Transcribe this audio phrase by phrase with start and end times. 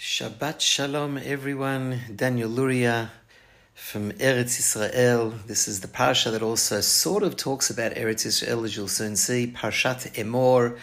[0.00, 2.00] Shabbat Shalom, everyone.
[2.16, 3.10] Daniel Luria
[3.74, 5.34] from Eretz Israel.
[5.46, 9.14] This is the parsha that also sort of talks about Eretz Israel, as you'll soon
[9.14, 9.52] see.
[9.54, 10.78] Parshat Emor.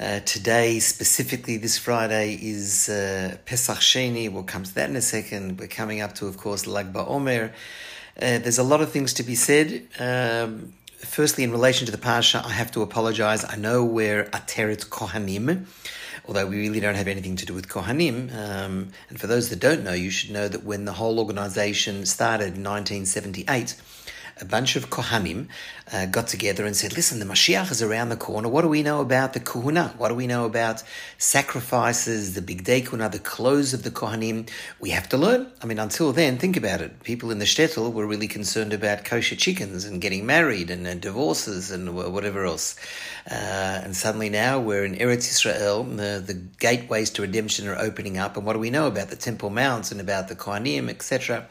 [0.00, 4.28] Uh, today, specifically this Friday, is uh, Pesach Sheni.
[4.28, 5.60] We'll come to that in a second.
[5.60, 7.50] We're coming up to, of course, Lag BaOmer.
[7.50, 9.86] Uh, there's a lot of things to be said.
[10.00, 13.44] Um, firstly, in relation to the parsha, I have to apologize.
[13.44, 15.66] I know we're Ateret Kohanim
[16.28, 18.30] although we really don't have anything to do with Kohanim.
[18.36, 22.04] Um, and for those that don't know, you should know that when the whole organization
[22.04, 23.74] started in 1978,
[24.40, 25.48] a bunch of Kohanim
[25.92, 28.48] uh, got together and said, listen, the Mashiach is around the corner.
[28.48, 29.96] What do we know about the Kohuna?
[29.96, 30.82] What do we know about
[31.16, 34.48] sacrifices, the Bigdei Kehuna, the clothes of the Kohanim?
[34.80, 35.50] We have to learn.
[35.62, 37.02] I mean, until then, think about it.
[37.02, 41.70] People in the shtetl were really concerned about kosher chickens and getting married and, divorces
[41.70, 42.76] and whatever else.
[43.30, 43.34] Uh,
[43.84, 45.84] and suddenly now we're in Eretz Israel.
[45.84, 48.36] The, the gateways to redemption are opening up.
[48.36, 51.46] And what do we know about the Temple Mount and about the Kohanim, etc.?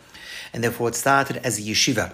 [0.54, 2.14] And therefore it started as a yeshiva.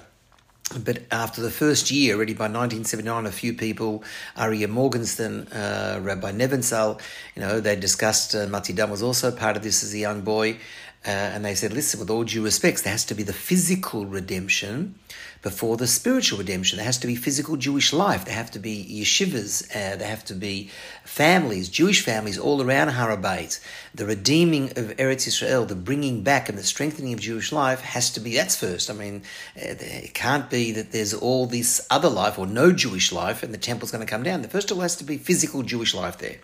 [0.72, 4.04] But after the first year, already by 1979, a few people,
[4.38, 7.00] Aryeh Morgenstern, uh, Rabbi Nebenzahl,
[7.36, 10.22] you know, they discussed, uh, Mati Dan was also part of this as a young
[10.22, 10.58] boy,
[11.06, 14.06] uh, and they said, listen, with all due respects, there has to be the physical
[14.06, 14.96] redemption
[15.42, 16.78] before the spiritual redemption.
[16.78, 18.24] There has to be physical Jewish life.
[18.24, 19.70] There have to be yeshivas.
[19.70, 20.70] Uh, there have to be
[21.04, 23.60] families, Jewish families all around Har HaBayit.
[23.94, 28.10] The redeeming of Eretz Israel, the bringing back and the strengthening of Jewish life has
[28.12, 28.90] to be, that's first.
[28.90, 29.24] I mean,
[29.58, 33.54] uh, it can't be that there's all this other life or no Jewish life and
[33.54, 34.42] the temple's going to come down.
[34.42, 36.38] The first of all has to be physical Jewish life there.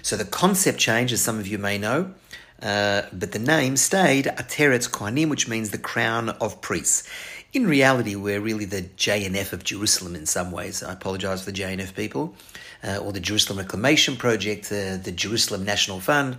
[0.00, 2.14] So the concept change, as some of you may know,
[2.62, 7.08] uh, but the name stayed Ateret Kohanim, which means the crown of priests.
[7.52, 10.82] In reality, we're really the JNF of Jerusalem in some ways.
[10.82, 12.34] I apologize for the JNF people,
[12.82, 16.38] uh, or the Jerusalem Reclamation Project, uh, the Jerusalem National Fund.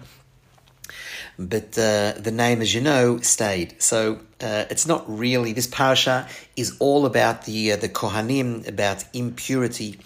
[1.39, 3.81] But uh, the name, as you know, stayed.
[3.81, 9.99] So uh, it's not really, this parasha is all about the, the Kohanim, about impurity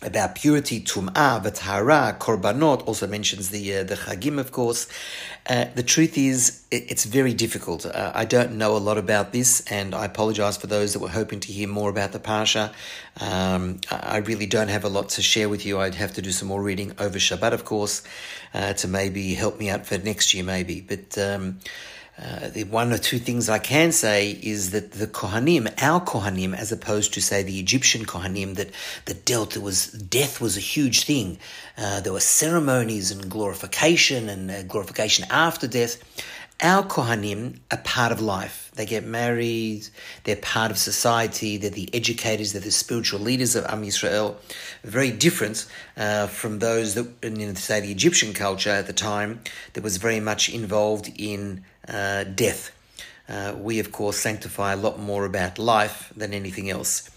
[0.00, 4.86] about purity, tum'ah, v'tahara, korbanot, also mentions the uh, the chagim, of course.
[5.46, 7.84] Uh, the truth is, it, it's very difficult.
[7.84, 11.08] Uh, I don't know a lot about this, and I apologize for those that were
[11.08, 12.72] hoping to hear more about the parsha.
[13.20, 15.80] Um, I really don't have a lot to share with you.
[15.80, 18.02] I'd have to do some more reading over Shabbat, of course,
[18.54, 20.80] uh, to maybe help me out for next year, maybe.
[20.80, 21.58] But um,
[22.20, 26.52] uh, the one or two things I can say is that the Kohanim, our Kohanim,
[26.56, 28.70] as opposed to say the Egyptian Kohanim, that
[29.04, 31.38] that dealt was death was a huge thing.
[31.76, 36.02] Uh, there were ceremonies and glorification and uh, glorification after death.
[36.60, 38.72] Our Kohanim are part of life.
[38.74, 39.86] They get married.
[40.24, 41.56] They're part of society.
[41.56, 42.52] They're the educators.
[42.52, 44.34] They're the spiritual leaders of Am Yisrael.
[44.82, 45.66] Very different
[45.96, 49.40] uh, from those that, in say, the Egyptian culture at the time,
[49.74, 52.72] that was very much involved in uh, death.
[53.28, 57.08] Uh, we, of course, sanctify a lot more about life than anything else.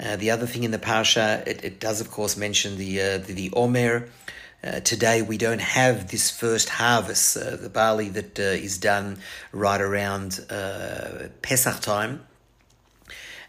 [0.00, 3.18] Uh, the other thing in the parsha, it, it does, of course, mention the uh,
[3.18, 4.08] the, the Omer.
[4.66, 9.18] Uh, today we don't have this first harvest, uh, the barley that is done
[9.52, 10.44] right around
[11.42, 12.26] Pesach time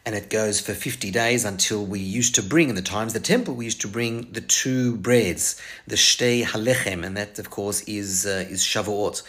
[0.08, 3.20] and it goes for 50 days until we used to bring, in the times the
[3.20, 7.82] temple, we used to bring the two breads, the shtei halechem, and that, of course,
[7.82, 9.22] is uh, is Shavuot.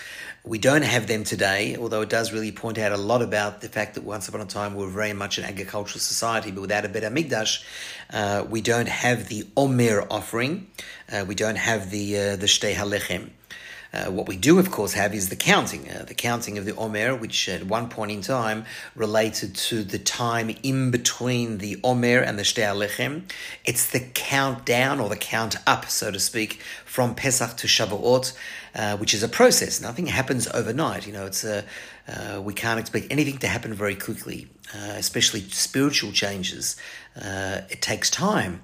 [0.45, 3.69] We don't have them today, although it does really point out a lot about the
[3.69, 6.85] fact that once upon a time we were very much an agricultural society, but without
[6.85, 7.65] a Bet HaMikdash,
[8.11, 10.69] uh, we don't have the Omer offering,
[11.13, 13.31] uh, we don't have the uh, the Shtei Halechem.
[13.93, 16.77] Uh, what we do, of course, have is the counting, uh, the counting of the
[16.77, 22.19] Omer, which at one point in time related to the time in between the Omer
[22.19, 23.23] and the Shtei Halechem.
[23.65, 28.37] It's the countdown or the count up, so to speak, from Pesach to Shavuot,
[28.75, 29.81] uh, which is a process.
[29.81, 31.07] Nothing happens overnight.
[31.07, 31.65] You know, it's a,
[32.07, 36.77] uh, we can't expect anything to happen very quickly, uh, especially spiritual changes.
[37.17, 38.61] It takes time.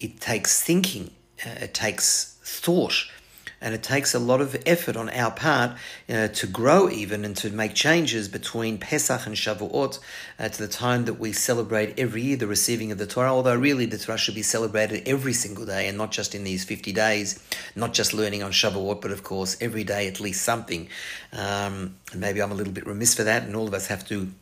[0.00, 1.10] It takes thinking.
[1.44, 3.06] it takes thought
[3.62, 5.76] and it takes a lot of effort on our part
[6.08, 9.98] to grow even and to make changes between Pesach and Shavuot
[10.38, 13.32] uh, to the time that we celebrate every year the receiving of the Torah.
[13.32, 16.64] Although really the Torah should be celebrated every single day and not just in these
[16.64, 17.42] fifty days,
[17.74, 20.88] not just learning on Shavuot, but of course every day at least something.
[21.32, 24.06] Um, and maybe I'm a little bit remiss for that, and all of us have
[24.08, 24.32] to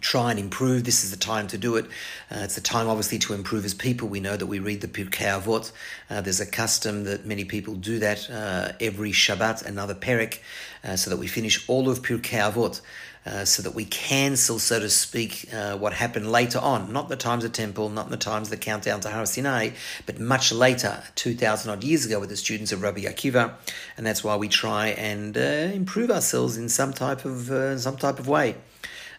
[0.00, 0.84] try and improve.
[0.84, 1.86] This is the time to do it.
[2.30, 4.08] Uh, it's the time, obviously, to improve as people.
[4.08, 5.72] We know that we read the Pirkei Avot.
[6.10, 10.38] Uh, there's a custom that many people do that uh, every Shabbat, another Perek,
[10.84, 12.80] uh, so that we finish all of Pirkei Avot.
[13.26, 16.90] Uh, so that we cancel, so to speak, uh, what happened later on.
[16.94, 19.70] Not the times of temple, not the times of the countdown to Har Sinai,
[20.06, 23.52] but much later, 2,000 odd years ago, with the students of Rabbi Akiva.
[23.98, 28.28] And that's why we try and improve ourselves in some type of, some type of
[28.28, 28.54] way.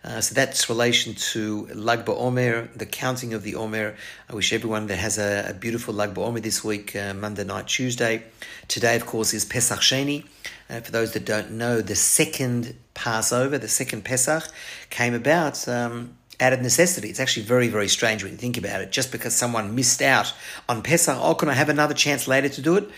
[0.03, 3.95] Uh, so that's relation to Lag BaOmer, the counting of the Omer.
[4.29, 7.67] I wish everyone that has a, a beautiful Lag BaOmer this week, uh, Monday night,
[7.67, 8.23] Tuesday.
[8.69, 10.25] Today, of course, is Pesach Sheni.
[10.69, 14.43] Uh, for those that don't know, the second Passover, the second Pesach,
[14.89, 17.09] came about um, out of necessity.
[17.09, 18.91] It's actually very, very strange when you think about it.
[18.91, 20.33] Just because someone missed out
[20.69, 22.89] on Pesach, oh, can I have another chance later to do it?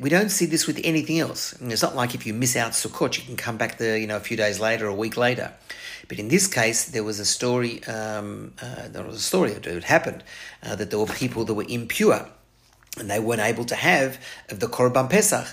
[0.00, 1.54] we don't see this with anything else.
[1.62, 4.16] It's not like if you miss out Sukkot, you can come back there, you know,
[4.16, 5.52] a few days later, a week later.
[6.08, 7.84] But in this case, there was a story.
[7.84, 10.24] Um, uh, there was a story that it happened
[10.62, 12.26] uh, that there were people that were impure,
[12.98, 14.18] and they weren't able to have
[14.48, 15.46] of the Korban Pesach.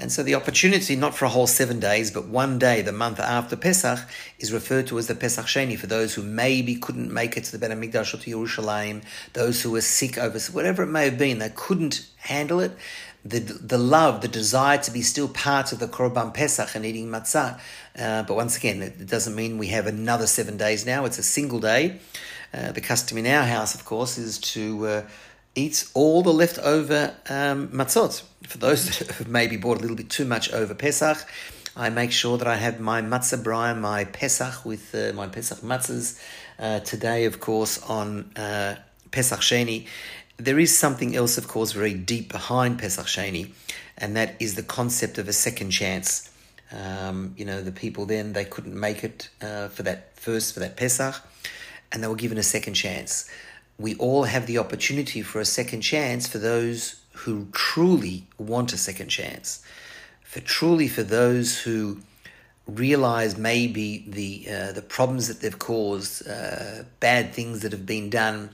[0.00, 3.18] And so the opportunity, not for a whole seven days, but one day, the month
[3.18, 3.98] after Pesach,
[4.38, 7.52] is referred to as the Pesach Sheni for those who maybe couldn't make it to
[7.52, 9.02] the Bet HaMikdash or to Yerushalayim,
[9.32, 12.76] those who were sick over, whatever it may have been, they couldn't handle it
[13.24, 17.08] the the love, the desire to be still part of the Korban Pesach and eating
[17.08, 17.58] matzah.
[17.98, 21.04] Uh, but once again, it doesn't mean we have another seven days now.
[21.04, 21.98] It's a single day.
[22.54, 25.02] Uh, the custom in our house, of course, is to uh,
[25.54, 28.22] eat all the leftover um, matzot.
[28.46, 31.18] For those that have maybe bought a little bit too much over Pesach,
[31.76, 35.58] I make sure that I have my matzah brei, my Pesach with uh, my Pesach
[35.58, 36.20] matzahs.
[36.58, 38.76] Uh, today, of course, on uh,
[39.10, 39.86] Pesach Sheni,
[40.38, 43.50] there is something else, of course, very deep behind Pesach Sheni,
[43.98, 46.30] and that is the concept of a second chance.
[46.70, 50.60] Um, you know, the people then they couldn't make it uh, for that first for
[50.60, 51.16] that Pesach,
[51.90, 53.28] and they were given a second chance.
[53.78, 58.78] We all have the opportunity for a second chance for those who truly want a
[58.78, 59.62] second chance,
[60.22, 62.00] for truly for those who
[62.68, 68.08] realize maybe the uh, the problems that they've caused, uh, bad things that have been
[68.08, 68.50] done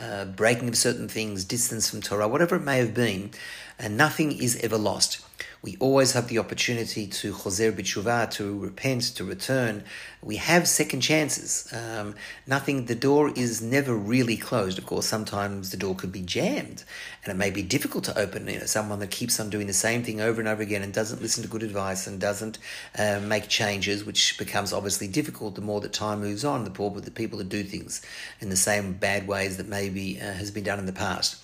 [0.00, 3.30] uh, breaking of certain things, distance from Torah, whatever it may have been,
[3.78, 5.20] and nothing is ever lost.
[5.62, 9.84] We always have the opportunity to choser b'tshuva, to repent, to return.
[10.22, 11.70] We have second chances.
[11.70, 12.14] Um,
[12.46, 14.78] nothing, the door is never really closed.
[14.78, 16.84] Of course, sometimes the door could be jammed
[17.22, 18.48] and it may be difficult to open.
[18.48, 20.94] You know, someone that keeps on doing the same thing over and over again and
[20.94, 22.58] doesn't listen to good advice and doesn't
[22.98, 26.90] uh, make changes, which becomes obviously difficult the more that time moves on, the more
[26.90, 28.00] the people that do things
[28.40, 31.36] in the same bad ways that maybe uh, has been done in the past.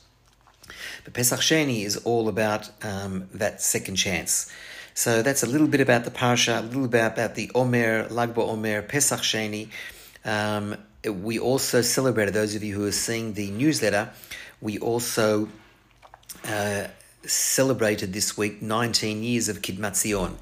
[1.07, 4.53] But Pesach Sheni is all about um, that second chance.
[4.93, 8.35] So that's a little bit about the Parsha, a little bit about the Omer, Lag
[8.35, 9.69] BaOmer, Pesach Sheni.
[10.25, 10.77] Um,
[11.09, 14.11] we also celebrated, those of you who are seeing the newsletter,
[14.61, 15.49] we also
[16.45, 16.89] uh,
[17.25, 20.37] celebrated this week 19 years of Kidmat Zion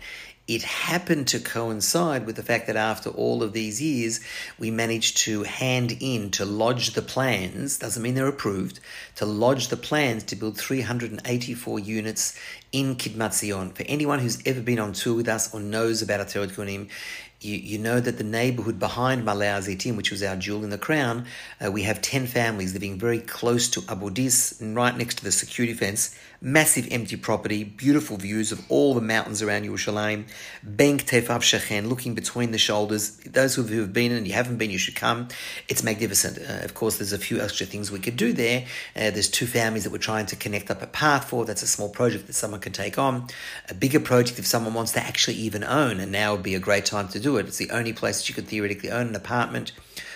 [0.47, 4.21] it happened to coincide with the fact that after all of these years,
[4.59, 8.79] we managed to hand in to lodge the plans, doesn't mean they're approved,
[9.17, 12.39] to lodge the plans to build 384 units
[12.73, 13.71] in Kidmat Zion.
[13.71, 16.91] For anyone who's ever been on tour with us or knows about Ateret Kohanim,
[17.45, 20.79] you, you know that the neighborhood behind Ma'ale HaZeitim, which was our jewel in the
[20.79, 21.27] crown,
[21.65, 25.33] uh, we have 10 families living very close to Abu Dis, right next to the
[25.33, 26.17] security fence.
[26.41, 30.25] Massive empty property, beautiful views of all the mountains around Yerushalayim.
[30.77, 33.17] Bein Ktefav Shachen, looking between the shoulders.
[33.19, 35.29] Those of you who have been and you haven't been, you should come.
[35.69, 36.39] It's magnificent.
[36.39, 38.67] Uh, of course, there's a few extra things we could do there.
[38.95, 41.47] Uh, there's two families that we're trying to connect up a path for.
[41.47, 43.27] That's a small project that someone can take on.
[43.71, 46.61] A bigger project if someone wants to actually even own, and now would be a
[46.61, 47.47] great time to do it.
[47.47, 49.73] It's the only place that you could theoretically own an apartment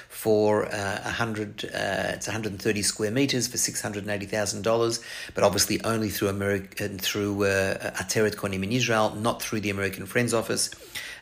[0.09, 1.69] for uh, 100, uh,
[2.15, 8.73] it's 130 square meters for $680,000, but obviously only through American, through uh, Kohanim in
[8.73, 10.71] Israel, not through the American Friends Office.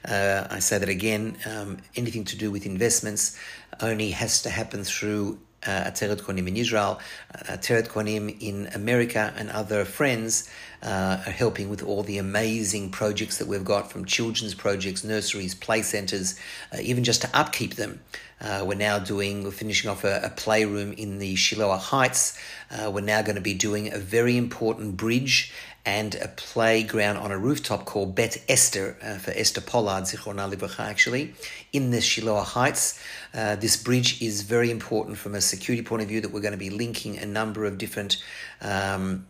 [0.05, 3.39] Uh, I say that again, um, anything to do with investments
[3.81, 7.01] only has to happen through uh, Ateret Kohanim in Israel,
[7.35, 10.49] uh, Ateret Kohanim in America, and other friends
[10.87, 15.55] uh, are helping with all the amazing projects that we've got from children's projects, nurseries,
[15.55, 16.39] play centres,
[16.73, 18.01] uh, even just to upkeep them.
[18.41, 22.39] Uh, we're now doing, we're finishing off a, a playroom in the Shiloah Heights.
[22.71, 25.53] Uh, we're now going to be doing a very important bridge
[25.85, 30.81] and a playground on a rooftop called Bet Esther, uh, for Esther Pollard, Zichrona Livracha,
[30.81, 31.35] actually,
[31.73, 33.01] in the Shiloah Heights.
[33.35, 36.53] Uh, this bridge is very important from a security point of view that we're going
[36.53, 38.23] to be linking a number of different
[38.61, 39.27] um,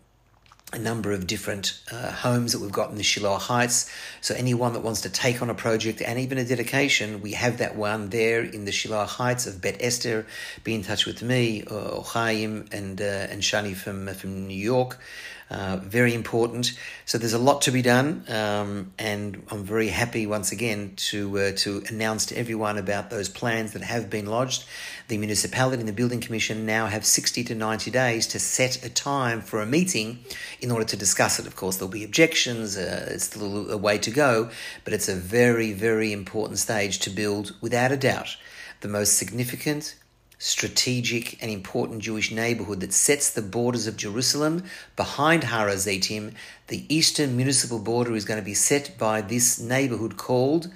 [0.73, 3.89] a number of different uh, homes that we've got in the Shiloh Heights.
[4.21, 7.59] So anyone that wants to take on a project and even a dedication, we have
[7.59, 10.27] that one there in the Shiloh Heights of Bet Esther.
[10.65, 14.99] Be in touch with me, or Chaim, and uh, and Shani from from New York.
[15.49, 16.77] Uh, very important.
[17.05, 21.39] So there's a lot to be done, um, and I'm very happy once again to
[21.39, 24.65] uh, to announce to everyone about those plans that have been lodged.
[25.07, 28.91] The municipality and the building commission now have 60 to 90 days to set a
[28.91, 30.19] time for a meeting
[30.61, 31.47] in order to discuss it.
[31.47, 32.77] Of course, there'll be objections.
[32.77, 34.51] Uh, it's still a way to go,
[34.83, 38.37] but it's a very very important stage to build, without a doubt,
[38.81, 39.95] the most significant
[40.39, 44.65] strategic and important Jewish neighborhood that sets the borders of Jerusalem
[44.95, 46.33] behind Har HaZeitim.
[46.69, 50.71] The eastern municipal border is going to be set by this neighborhood called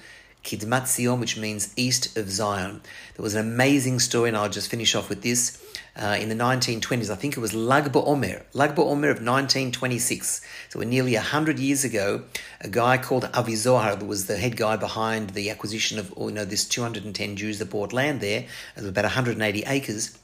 [0.44, 2.80] Kidmat Zion, which means east of Zion.
[3.16, 5.62] There was an amazing story, and I'll just finish off with this
[5.96, 7.10] uh, in the 1920s.
[7.10, 10.40] I think it was Lag BaOmer, Lag BaOmer of 1926.
[10.68, 12.22] So we're nearly 100 years ago.
[12.60, 16.44] A guy called Avi Zohar was the head guy behind the acquisition of you know
[16.44, 18.46] this 210 Jews that bought land there.
[18.76, 20.18] About 180 acres.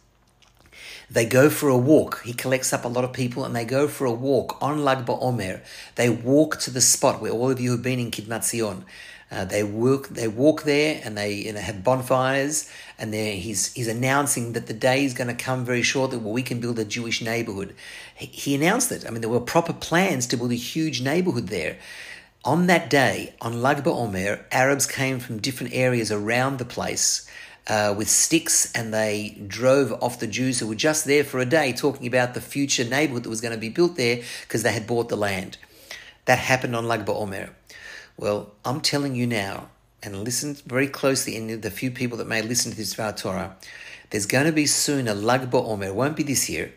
[1.08, 2.22] They go for a walk.
[2.24, 5.06] He collects up a lot of people and they go for a walk on Lag
[5.06, 5.62] BaOmer.
[5.94, 8.84] They walk to the spot where all of you have been in Kidmat Zion.
[9.30, 12.70] Uh, they work, they walk there, and they you know, have bonfires.
[12.96, 16.32] And there, he's he's announcing that the day is going to come very shortly where
[16.32, 17.74] we can build a Jewish neighborhood.
[18.14, 19.04] He, he announced it.
[19.04, 21.78] I mean, there were proper plans to build a huge neighborhood there.
[22.44, 27.28] On that day, on Lag BaOmer, Arabs came from different areas around the place
[27.68, 31.44] uh, with sticks and they drove off the Jews who were just there for a
[31.44, 34.72] day, talking about the future neighborhood that was going to be built there because they
[34.72, 35.58] had bought the land.
[36.26, 37.50] That happened on Lag BaOmer.
[38.16, 39.68] Well, I'm telling you now,
[40.02, 43.56] and listen very closely, and the few people that may listen to this Torah,
[44.10, 45.86] there's going to be soon a Lag BaOmer.
[45.86, 46.72] It won't be this year,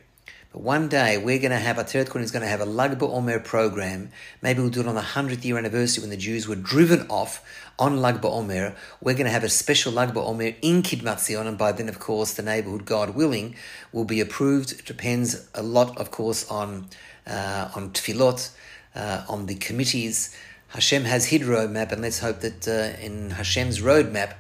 [0.52, 2.66] but one day we're going to have, a third corner is going to have a
[2.66, 4.10] Lag BaOmer program.
[4.42, 7.44] Maybe we'll do it on the 100th year anniversary when the Jews were driven off
[7.78, 8.76] on Lag BaOmer.
[9.00, 12.00] We're going to have a special Lag BaOmer in Kidmat Zion, and by then, of
[12.00, 13.56] course, the neighborhood, God willing,
[13.94, 14.72] will be approved.
[14.72, 16.88] It depends a lot, of course, on,
[17.28, 18.52] uh, on tefillot,
[18.96, 20.36] uh, on the committees.
[20.70, 24.34] Hashem has his roadmap, and let's hope that uh, in Hashem's roadmap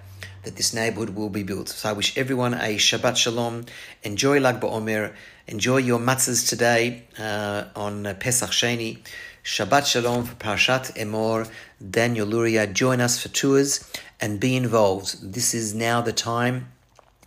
[0.43, 1.69] that this neighborhood will be built.
[1.69, 3.65] So I wish everyone a Shabbat Shalom.
[4.03, 5.13] Enjoy Lag BaOmer.
[5.49, 8.99] Enjoy your matzahs today uh, on Pesach Sheni.
[9.43, 11.49] Shabbat Shalom for Parashat Emor.
[11.89, 13.91] Daniel Luria, join us for tours
[14.21, 15.33] and be involved.
[15.33, 16.67] This is now the time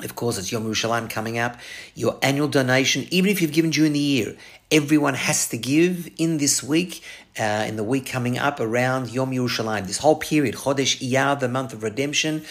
[0.05, 1.59] of course, it's Yom Yerushalayim coming up.
[1.95, 4.37] Your annual donation, even if you've given during the year,
[4.71, 7.05] everyone has to give in this week,
[7.39, 9.87] uh, in the week coming up around Yom Yerushalayim.
[9.87, 12.43] This whole period, Chodesh Iyar, the month of redemption,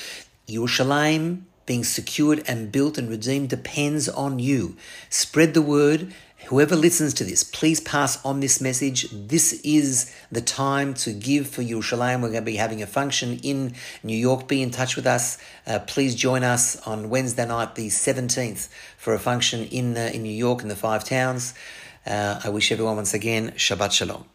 [0.48, 4.76] Yerushalayim being secured and built and redeemed depends on you.
[5.10, 6.14] Spread the word
[6.48, 9.08] Whoever listens to this, please pass on this message.
[9.12, 12.22] This is the time to give for Yerushalayim.
[12.22, 14.48] We're going to be having a function in New York.
[14.48, 15.38] Be in touch with us.
[15.68, 20.24] Uh, please join us on Wednesday night, the 17th, for a function in, uh, in
[20.24, 21.54] New York in the Five Towns.
[22.06, 24.31] Uh, I wish everyone once again Shabbat Shalom.